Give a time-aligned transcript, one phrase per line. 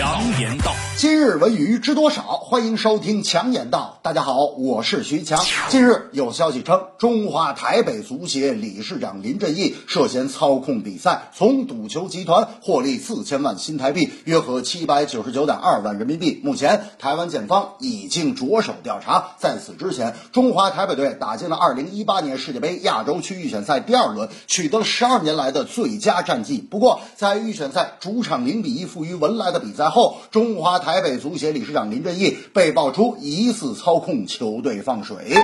[0.00, 0.74] 强言道。
[0.96, 2.22] 今日文娱知多少？
[2.22, 3.98] 欢迎收听强言道。
[4.02, 5.38] 大家好，我是徐强。
[5.68, 16.40] 近日有消息称，中华台北足协理事长林振义涉嫌操控比赛，从赌球集团获利四千万新台币，约合七百九十九点二万人民币。
[16.42, 19.32] 目前，台湾检方已经着手调查。
[19.38, 26.58] 在此之前，中华台北队打进了二零一八年世界杯亚洲区预选赛第二轮，取得了十二年来的最佳战绩。
[26.58, 35.34] 不过，在预选赛主场零比一负于文莱的比赛后，中华台北足协理事长林振义被爆出疑似操控球队放水。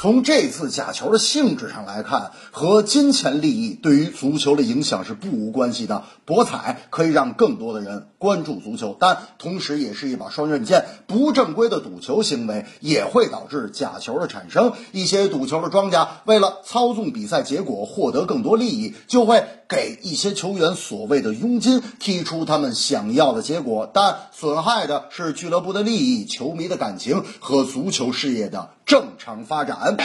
[0.00, 6.04] 从这次假球的性质上来看，和金钱利益对于足球的影响是不无关系的。
[6.26, 10.84] 博彩可以让更多的人关注足球，但同时也是一把双刃剑。
[11.06, 14.72] 不正规的赌球行为也会导致假球的产生。
[14.92, 23.90] 一些赌球的庄家为了操纵比赛结果，获得更多利益，就会给一些球员所谓的佣金，踢出他们想要的结果。
[23.92, 29.96] 但损害的是俱乐部的利益、球迷的感情和足球事业的正常发展。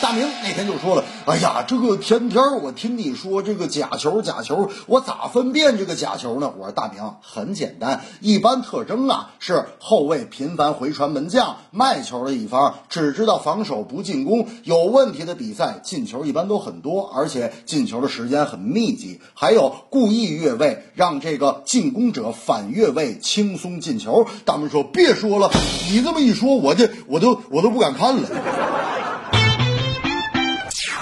[0.00, 14.46] 大明那天就说了：“哎呀，这个天天我听你说这个假球，假球，我咋分辨这个假球呢？”我说：“大明，很简单，一般特征啊是后卫频繁回传门将，卖球的一方只知道防守不进攻。
[14.62, 19.20] 有问题的比赛进球一般都很多，而且进球的时间很密集。
[19.34, 25.50] 还有故意越位，让这个进攻者反越位，轻松进球。”大明说：“别说了，
[25.90, 28.28] 你这么一说，我这我都我都不敢看了。”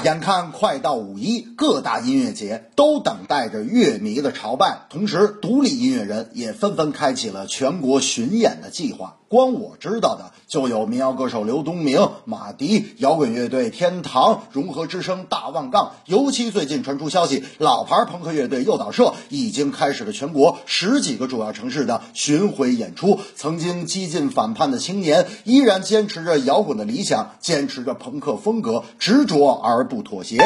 [0.06, 9.16] 眼看快到五一，各大音乐节都等待着乐迷的朝拜，同时独立音乐人也纷纷开启了全国巡演的计划。
[9.28, 15.94] 光我知道的就有民谣歌手刘东明、马迪、摇滚乐队天堂、融合之声大望杠。
[16.04, 23.18] 尤其最近传出消息，老牌朋克乐队诱导社已经开始了全国十几个主要城市的巡回演出。
[23.34, 30.36] 曾经激进反叛的青年，依然坚持着摇滚的理想，坚持着朋克风格，执着而不不妥协。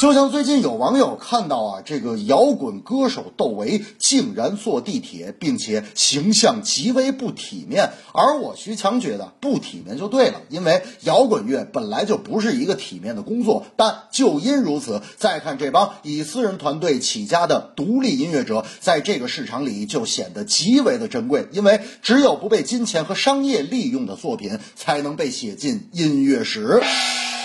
[0.00, 7.90] 就像最近有网友看到啊，这个摇滚歌手窦唯竟然坐地铁，并且形象极为不体面。
[8.12, 13.66] 而我徐强觉得不体面就对了，因为摇滚乐本来就不是一个体面的工作。
[13.74, 26.80] 但就因如此，再看这帮以私人团队起家的独立音乐者，在这个市场里就显得极为的珍贵，因为只有不被金钱和商业利用的作品，才能被写进音乐史。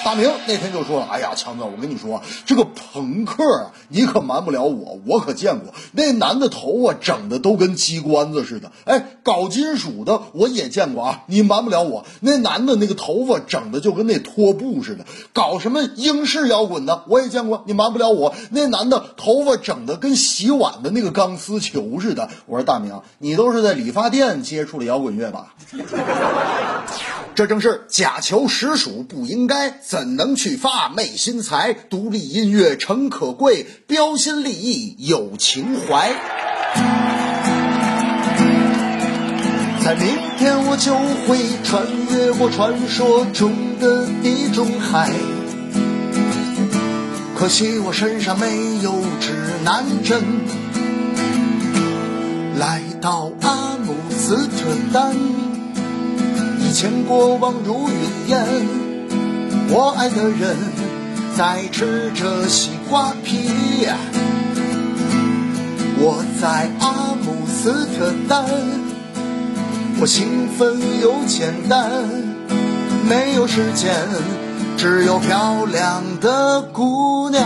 [0.03, 8.71] 大明那天就说了：“哎呀，强子，我跟你说，这个朋克啊，你可瞒不了我，我可见过那男的头发整的都跟鸡冠子似的。
[8.83, 15.05] 哎，搞金属的我也见过啊，你瞒不了我，那男的那个头发整的就跟那拖布似的。
[15.31, 22.29] 搞什么英式摇滚的我也见过，你瞒不了我，那男的头发整的跟洗碗的那个钢丝球似的。
[22.45, 25.53] 我说大明，你都是在理发店接触的摇滚乐吧？
[27.35, 31.73] 这正是假球实属不应该。”怎能去发昧心财？
[31.73, 36.13] 独立音乐诚可贵，标新立异有情怀。
[39.83, 40.07] 在明
[40.38, 40.95] 天我就
[41.27, 45.11] 会穿越过传说中的地中海，
[47.38, 49.33] 可惜我身上没有指
[49.65, 50.23] 南针。
[52.57, 55.17] 来到阿姆斯特丹，
[56.73, 58.44] 前过往如云烟。
[59.69, 60.57] 我爱的人
[61.38, 63.88] 在吃着西瓜皮，
[66.00, 68.45] 我在阿姆斯特丹，
[70.01, 71.91] 我兴奋又简单，
[73.07, 73.94] 没有时间，
[74.75, 77.44] 只有漂亮的姑娘。